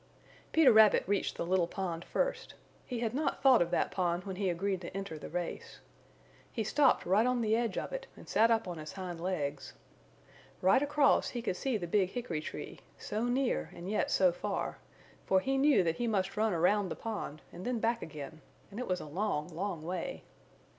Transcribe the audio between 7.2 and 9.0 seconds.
on the edge of it and sat up on his